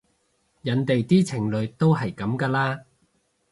[0.63, 2.85] 人哋啲情侶都係噉㗎啦